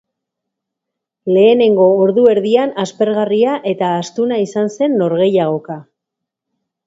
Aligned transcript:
Lehenengo 1.33 1.85
ordu 2.05 2.23
erdian 2.31 2.73
aspergarria 2.85 3.53
eta 3.73 3.91
astuna 3.99 4.41
izan 4.47 4.73
zen 4.79 4.97
norgehiagoka. 5.03 5.77